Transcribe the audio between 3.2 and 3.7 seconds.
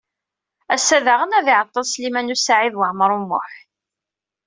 Muḥ.